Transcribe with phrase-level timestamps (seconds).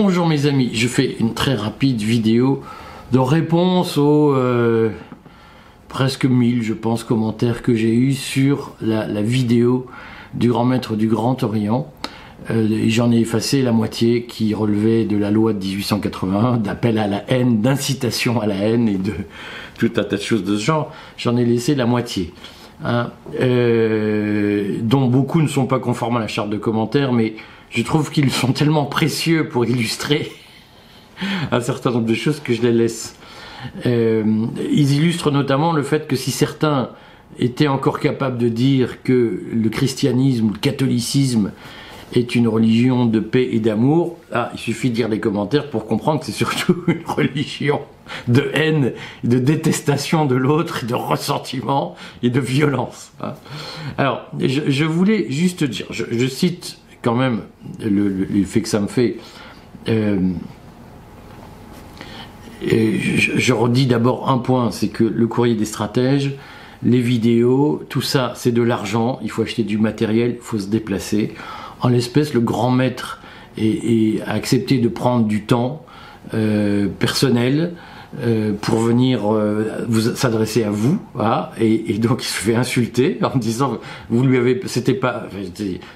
[0.00, 2.62] Bonjour mes amis, je fais une très rapide vidéo
[3.10, 4.90] de réponse aux euh,
[5.88, 9.88] presque 1000 je pense commentaires que j'ai eu sur la, vidéo
[10.34, 11.92] du grand maître du Grand Orient.
[12.48, 17.08] Euh, J'en ai effacé la moitié qui relevait de la loi de 1881, d'appel à
[17.08, 19.14] la haine, d'incitation à la haine et de
[19.78, 20.92] tout un tas de choses de ce genre.
[21.16, 22.32] J'en ai laissé la moitié.
[22.84, 23.10] Hein,
[23.40, 27.34] euh, dont beaucoup ne sont pas conformes à la charte de commentaires, mais
[27.70, 30.32] je trouve qu'ils sont tellement précieux pour illustrer
[31.50, 33.16] un certain nombre de choses que je les laisse.
[33.86, 36.90] Euh, ils illustrent notamment le fait que si certains
[37.38, 41.52] étaient encore capables de dire que le christianisme ou le catholicisme
[42.14, 45.86] est une religion de paix et d'amour, ah, il suffit de lire les commentaires pour
[45.86, 47.80] comprendre que c'est surtout une religion
[48.28, 48.92] de haine,
[49.24, 53.12] de détestation de l'autre, de ressentiment et de violence.
[53.20, 53.34] Hein.
[53.98, 57.42] Alors, je, voulais juste dire, je cite quand même
[57.80, 59.16] l'effet que ça me fait.
[59.88, 60.18] Euh,
[62.62, 66.34] je, redis d'abord un point, c'est que le courrier des stratèges,
[66.82, 70.68] les vidéos, tout ça, c'est de l'argent, il faut acheter du matériel, il faut se
[70.68, 71.34] déplacer.
[71.80, 73.20] En l'espèce, le grand maître
[73.58, 75.84] a accepté de prendre du temps
[76.34, 77.74] euh, personnel
[78.20, 80.98] euh, pour venir euh, vous s'adresser à vous,
[81.60, 83.78] et, donc il se fait insulter en disant
[84.08, 85.24] vous lui avez, c'était pas,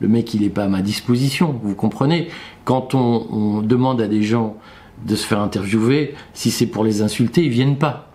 [0.00, 2.28] le mec il est pas à ma disposition, vous comprenez
[2.64, 4.56] Quand on, demande à des gens
[5.04, 8.08] de se faire interviewer, si c'est pour les insulter, ils viennent pas.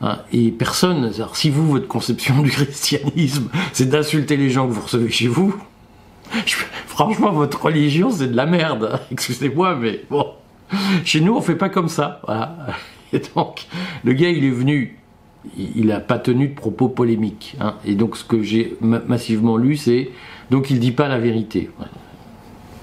[0.00, 0.18] Hein.
[0.32, 4.82] et personne, alors si vous, votre conception du christianisme, c'est d'insulter les gens que vous
[4.82, 5.54] recevez chez vous,
[6.86, 9.00] franchement, votre religion, c'est de la merde.
[9.10, 10.26] Excusez-moi, mais bon.
[11.04, 12.20] Chez nous, on fait pas comme ça.
[12.26, 12.56] Voilà.
[13.12, 13.66] Et donc,
[14.04, 14.98] le gars, il est venu,
[15.56, 17.56] il n'a pas tenu de propos polémiques.
[17.60, 17.74] Hein.
[17.84, 20.10] Et donc, ce que j'ai massivement lu, c'est
[20.50, 21.70] donc il dit pas la vérité.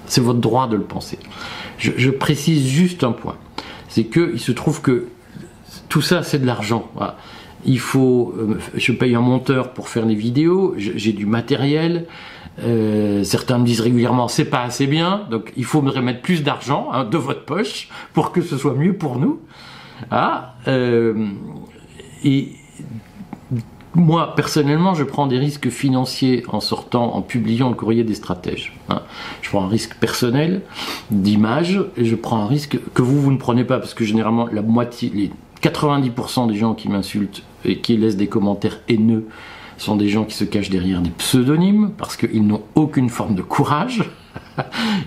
[0.06, 1.18] C'est votre droit de le penser.
[1.78, 3.36] Je, précise juste un point,
[3.88, 5.08] c'est que il se trouve que
[5.88, 6.90] tout ça, c'est de l'argent.
[7.64, 12.06] Il faut, euh, je paye un monteur pour faire les vidéos, j'ai du matériel.
[12.62, 16.42] Euh, certains me disent régulièrement c'est pas assez bien, donc il faut me remettre plus
[16.42, 19.40] d'argent hein, de votre poche pour que ce soit mieux pour nous.
[20.10, 21.28] Ah, euh,
[22.24, 22.52] et
[23.96, 28.76] moi, personnellement, je prends des risques financiers en sortant, en publiant le courrier des stratèges.
[28.90, 29.02] Hein.
[29.40, 30.62] Je prends un risque personnel,
[31.10, 34.48] d'image, et je prends un risque que vous, vous ne prenez pas, parce que généralement,
[34.52, 35.30] la moitié, les
[35.62, 39.26] 90% des gens qui m'insultent et qui laissent des commentaires haineux
[39.78, 43.42] sont des gens qui se cachent derrière des pseudonymes, parce qu'ils n'ont aucune forme de
[43.42, 44.02] courage.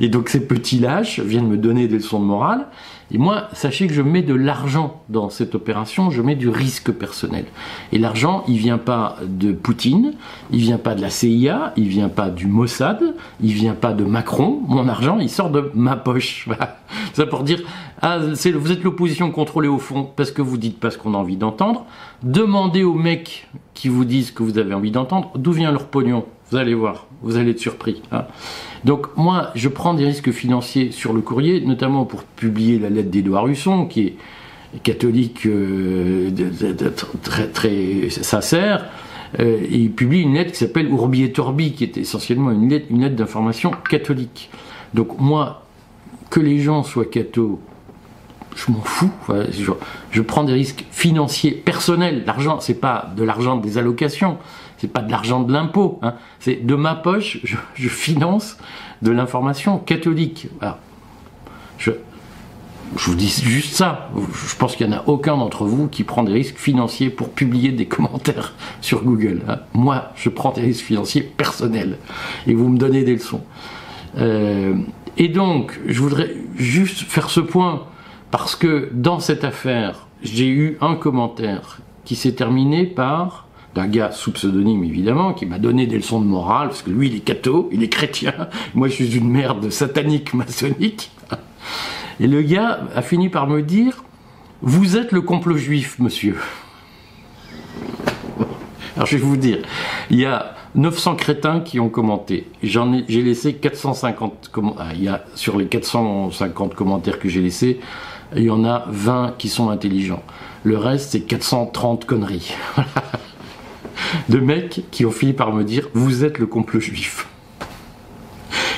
[0.02, 2.68] Et donc ces petits lâches viennent me donner des leçons de morale.
[3.12, 6.92] Et moi, sachez que je mets de l'argent dans cette opération, je mets du risque
[6.92, 7.46] personnel.
[7.92, 10.14] Et l'argent, il vient pas de Poutine,
[10.52, 14.04] il vient pas de la CIA, il vient pas du Mossad, il vient pas de
[14.04, 14.62] Macron.
[14.68, 16.48] Mon argent, il sort de ma poche.
[17.14, 17.62] Ça pour dire,
[18.02, 21.18] ah, vous êtes l'opposition contrôlée au fond parce que vous dites pas ce qu'on a
[21.18, 21.86] envie d'entendre.
[22.22, 26.26] Demandez aux mecs qui vous disent que vous avez envie d'entendre d'où vient leur pognon.
[26.52, 28.02] Vous allez voir, vous allez être surpris.
[28.12, 28.26] Hein.
[28.84, 33.12] Donc moi, je prends des risques financiers sur le courrier, notamment pour publier la lettre
[33.12, 34.16] d'Édouard Husson, qui est
[34.82, 36.32] catholique euh,
[37.22, 38.86] très, très sincère.
[39.40, 43.16] Euh, il publie une lettre qui s'appelle Urbi et Torbi, qui est essentiellement une lettre,
[43.16, 44.50] d'information catholique.
[44.96, 45.66] Donc moi,
[46.32, 47.60] que les gens soient cathos,
[48.56, 49.12] je m'en fous.
[50.12, 52.24] je, prends des risques financiers personnels.
[52.26, 54.38] L'argent, c'est pas de l'argent des allocations,
[54.80, 56.00] c'est pas de l'argent de l'impôt.
[56.02, 56.16] Hein.
[56.40, 58.58] C'est de ma poche, je, finance
[59.02, 60.48] de l'information catholique.
[61.78, 61.92] Je,
[62.94, 64.10] vous dis juste ça.
[64.16, 67.30] Je pense qu'il n'y en a aucun d'entre vous qui prend des risques financiers pour
[67.30, 69.42] publier des commentaires sur Google.
[69.48, 69.60] Hein.
[69.74, 71.98] Moi, je prends des risques financiers personnels.
[72.48, 73.42] Et vous me donnez des leçons.
[74.18, 74.76] Euh,
[75.18, 77.84] et donc, je voudrais juste faire ce point
[78.32, 84.12] parce que dans cette affaire, j'ai eu un commentaire qui s'est terminé par d'un gars
[84.12, 87.20] sous pseudonyme évidemment, qui m'a donné des leçons de morale, parce que lui il est
[87.20, 88.34] catho, il est chrétien,
[88.74, 91.12] moi je suis une merde satanique maçonnique.
[92.20, 94.04] Et le gars a fini par me dire
[94.62, 96.36] Vous êtes le complot juif, monsieur.
[98.96, 99.60] Alors je vais vous dire,
[100.10, 102.48] il y a 900 crétins qui ont commenté.
[102.62, 104.92] J'en ai, j'ai laissé 450 commentaires.
[104.94, 107.80] Il y a sur les 450 commentaires que j'ai laissés,
[108.36, 110.24] il y en a 20 qui sont intelligents.
[110.64, 112.54] Le reste, c'est 430 conneries.
[114.30, 117.28] de mecs qui ont fini par me dire Vous êtes le complot juif.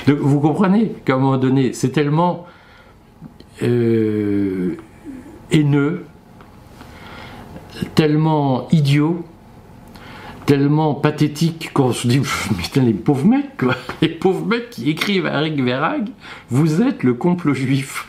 [0.06, 2.46] Vous comprenez qu'à un moment donné, c'est tellement
[3.62, 4.76] euh,
[5.52, 6.04] haineux,
[7.94, 9.24] tellement idiot,
[10.46, 12.20] tellement pathétique qu'on se dit
[12.58, 16.08] putain les pauvres mecs quoi, les pauvres mecs qui écrivent à Rick Verag,
[16.50, 18.08] vous êtes le complot juif.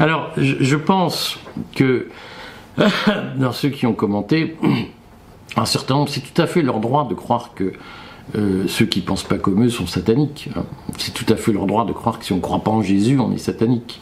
[0.00, 1.38] Alors, je, pense
[1.76, 2.08] que
[3.36, 4.56] dans ceux qui ont commenté,
[5.56, 7.72] un certain nombre, c'est tout à fait leur droit de croire que
[8.36, 10.48] euh, ceux qui pensent pas comme eux sont sataniques.
[10.56, 10.64] Hein.
[10.96, 12.82] C'est tout à fait leur droit de croire que si on ne croit pas en
[12.82, 14.00] Jésus, on est satanique.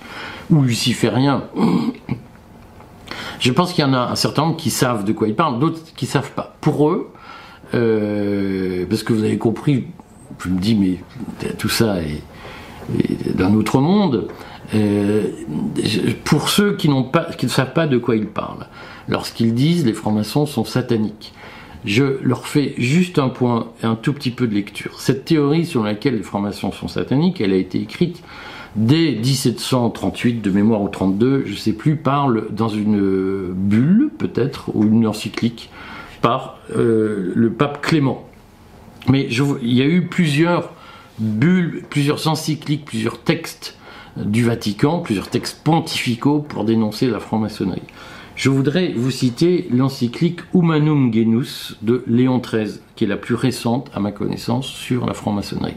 [0.50, 1.44] Ou luciférien.
[3.40, 5.58] Je pense qu'il y en a un certain nombre qui savent de quoi ils parlent,
[5.58, 6.56] d'autres qui savent pas.
[6.60, 7.10] Pour eux,
[7.74, 9.86] euh, parce que vous avez compris,
[10.38, 10.98] je me dis, mais
[11.56, 12.22] tout ça est,
[13.34, 14.28] d'un autre monde.
[14.74, 15.24] Euh,
[16.24, 18.66] pour ceux qui, ne savent pas de quoi ils parlent,
[19.08, 21.32] lorsqu'ils disent les francs-maçons sont sataniques,
[21.84, 25.00] je leur fais juste un point, un tout petit peu de lecture.
[25.00, 28.22] Cette théorie sur laquelle les francs-maçons sont sataniques, elle a été écrite
[28.76, 34.70] dès 1738 de mémoire ou 32, je ne sais plus, parle dans une bulle peut-être
[34.74, 35.70] ou une encyclique
[36.22, 38.26] par euh, le pape Clément.
[39.08, 40.72] Mais il y a eu plusieurs
[41.18, 43.76] bulles, plusieurs encycliques, plusieurs textes
[44.16, 47.82] du Vatican, plusieurs textes pontificaux pour dénoncer la franc-maçonnerie.
[48.36, 53.90] Je voudrais vous citer l'encyclique Humanum Genus de Léon XIII, qui est la plus récente
[53.94, 55.76] à ma connaissance sur la franc-maçonnerie.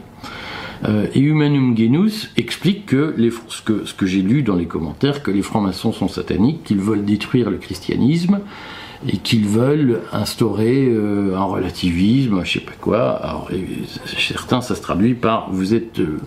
[0.84, 3.14] Euh, et Humanum Genus explique que,
[3.48, 6.80] ce que, ce que j'ai lu dans les commentaires, que les francs-maçons sont sataniques, qu'ils
[6.80, 8.40] veulent détruire le christianisme,
[9.06, 13.10] et qu'ils veulent instaurer euh, un relativisme, je sais pas quoi.
[13.10, 13.50] Alors,
[14.18, 16.18] certains, ça se traduit par vous êtes euh,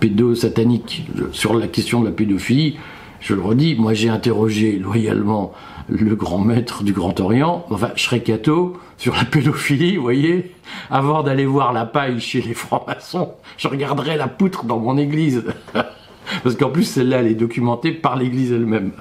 [0.00, 1.08] pédosatanique.
[1.32, 2.78] Sur la question de la pédophilie,
[3.20, 5.52] je le redis, moi j'ai interrogé loyalement
[5.88, 10.54] le grand maître du Grand Orient, enfin Shrekhato, sur la pédophilie, vous voyez,
[10.90, 15.44] avant d'aller voir la paille chez les francs-maçons, je regarderai la poutre dans mon église.
[16.42, 18.92] Parce qu'en plus, celle-là, elle est documentée par l'église elle-même.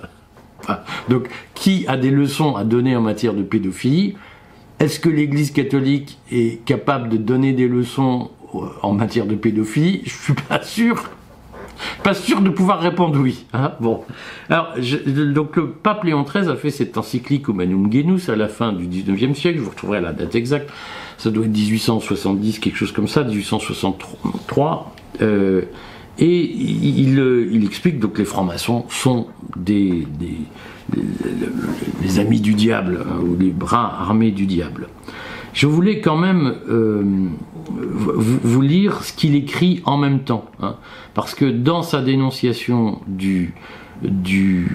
[1.09, 4.15] Donc, qui a des leçons à donner en matière de pédophilie?
[4.79, 8.29] Est-ce que l'Église catholique est capable de donner des leçons
[8.81, 11.03] en matière de pédophilie Je suis pas sûr.
[12.03, 13.45] Pas sûr de pouvoir répondre oui.
[13.53, 13.73] Hein.
[13.79, 14.03] bon.
[14.49, 18.87] Donc le pape Léon XIII a fait cette encyclique Humanum Genus à la fin du
[18.87, 19.59] 19e siècle.
[19.59, 20.71] Je vous retrouverai la date exacte.
[21.17, 24.95] Ça doit être 1870, quelque chose comme ça, 1863.
[25.21, 25.63] Euh,
[26.19, 30.07] et il, explique donc les francs-maçons sont des,
[32.17, 34.87] amis du diable, hein, ou les bras armés du diable.
[35.57, 37.01] Je voulais quand même euh,
[37.71, 40.75] vous, lire ce qu'il écrit en même temps, hein,
[41.15, 43.55] parce que dans sa dénonciation du,
[44.03, 44.69] du,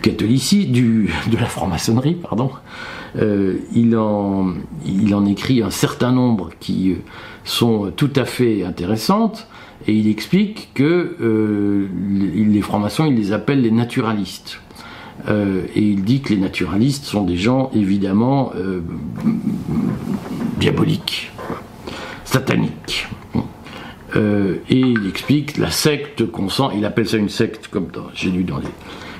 [0.00, 2.50] catholicisme, de la franc-maçonnerie, pardon,
[3.16, 4.54] euh, il, en,
[4.86, 6.96] il en écrit un certain nombre qui
[7.44, 9.46] sont tout à fait intéressantes,
[9.86, 11.86] et il explique que euh,
[12.34, 14.58] les francs-maçons, il les appelle les naturalistes.
[15.28, 18.80] Euh, et il dit que les naturalistes sont des gens évidemment euh,
[20.58, 21.32] diaboliques,
[22.24, 23.08] sataniques.
[24.16, 28.58] et il explique la secte concentre, il appelle ça une secte, comme j'ai lu dans
[28.58, 28.68] les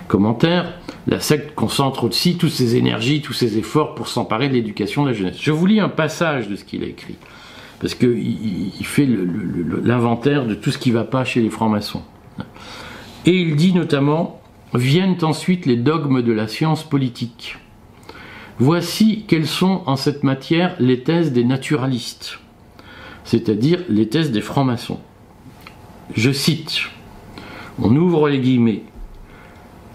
[0.09, 0.75] commentaires,
[1.07, 5.09] la secte concentre aussi toutes ses énergies, tous ses efforts pour s'emparer de l'éducation de
[5.09, 5.37] la jeunesse.
[5.41, 7.17] Je vous lis un passage de ce qu'il a écrit
[7.81, 9.07] parce qu'il il fait
[9.83, 12.03] l'inventaire de tout ce qui ne va pas chez les francs-maçons.
[13.27, 14.41] Et il dit notamment
[14.75, 17.57] Viennent ensuite les dogmes de la science politique.
[18.59, 22.41] Voici quelles sont en cette matière les thèses des naturalistes,
[23.25, 25.01] c'est-à-dire les thèses des francs-maçons.
[26.15, 26.83] Je cite,
[27.81, 28.83] on ouvre les guillemets.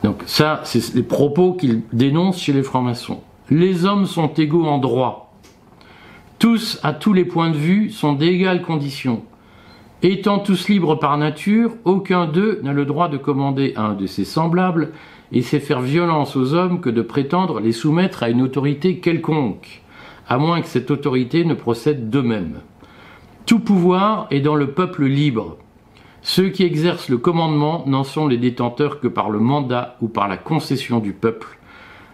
[0.04, 3.22] Donc ça, c'est les propos qu'il dénonce chez les francs-maçons.
[3.50, 5.30] Les hommes sont égaux en droit,
[6.40, 9.24] tous, à tous les points de vue, sont d'égales conditions.
[10.02, 14.06] Étant tous libres par nature, aucun d'eux n'a le droit de commander à un de
[14.06, 14.92] ses semblables,
[15.34, 19.82] et c'est faire violence aux hommes que de prétendre les soumettre à une autorité quelconque,
[20.30, 22.62] à moins que cette autorité ne procède d'eux-mêmes.
[23.46, 25.58] Tout pouvoir est dans le peuple libre.
[26.22, 30.30] Ceux qui exercent le commandement n'en sont les détenteurs que par le mandat ou par
[30.30, 31.60] la concession du peuple,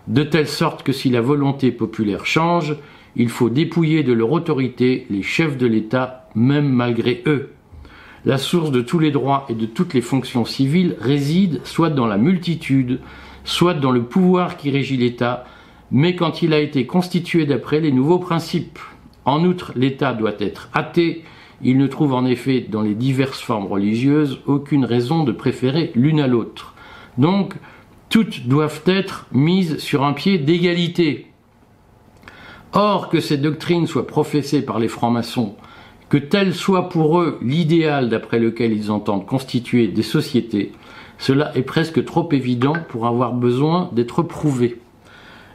[0.08, 2.75] de telle sorte que si la volonté populaire change,
[3.15, 7.51] il faut dépouiller de leur autorité les chefs de l'État, même malgré eux.
[8.25, 12.08] La source de tous les droits et de toutes les fonctions civiles réside soit dans
[12.08, 13.00] la multitude,
[13.44, 15.46] soit dans le pouvoir qui régit l'État,
[15.91, 18.79] mais quand il a été constitué d'après les nouveaux principes.
[19.25, 21.24] En outre, l'État doit être athée,
[21.62, 26.20] il ne trouve en effet dans les diverses formes religieuses aucune raison de préférer l'une
[26.20, 26.74] à l'autre.
[27.20, 27.53] Donc,
[28.10, 31.27] toutes doivent être mises sur un pied d'égalité.
[32.74, 35.55] Or, que ces doctrines soient professées par les francs-maçons,
[36.10, 40.72] que tel soit pour eux l'idéal d'après lequel ils entendent constituer des sociétés,
[41.18, 44.80] cela est presque trop évident pour avoir besoin d'être prouvé.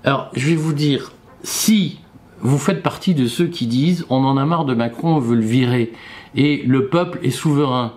[0.04, 2.00] Alors, je vais vous dire, si
[2.40, 5.36] vous faites partie de ceux qui disent on en a marre de Macron, on veut
[5.36, 5.92] le virer,
[6.34, 7.92] et le peuple est souverain,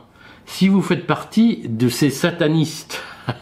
[0.45, 3.01] si vous faites partie de ces satanistes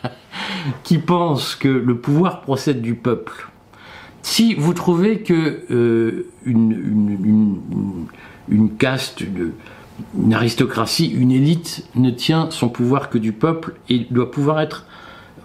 [0.84, 3.50] qui pense que le pouvoir procède du peuple,
[4.22, 6.27] si vous trouvez que euh,
[8.81, 14.59] caste, une, aristocratie, une élite ne tient son pouvoir que du peuple et doit pouvoir
[14.59, 14.88] être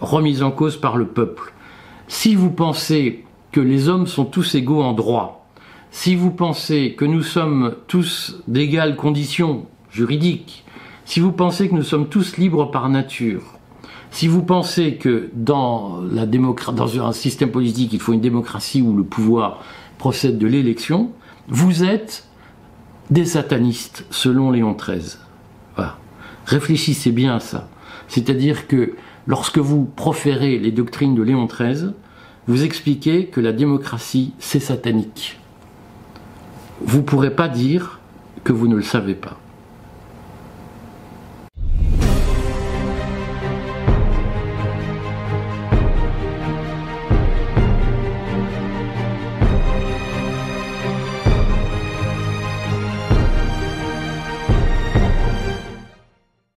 [0.01, 1.53] remise en cause par le peuple,
[2.09, 5.47] si vous pensez que les hommes sont tous égaux en droit,
[5.91, 10.65] si vous pensez que nous sommes tous d'égales conditions juridiques,
[11.05, 13.43] si vous pensez que nous sommes tous libres par nature,
[14.11, 19.05] si vous pensez que dans, dans un système politique, il faut une démocratie où le
[19.05, 19.63] pouvoir
[19.99, 21.11] procède de l'élection,
[21.49, 22.26] vous êtes
[23.11, 25.19] des satanistes, selon Léon XIII.
[26.47, 27.69] Réfléchissez bien à ça.
[28.09, 28.95] C'est-à-dire que
[29.27, 31.91] lorsque vous proférez les doctrines de Léon XIII,
[32.47, 35.41] vous expliquez que la démocratie, c'est satanique.
[36.81, 37.99] Vous ne pourrez pas dire
[38.45, 39.37] que vous ne le savez pas.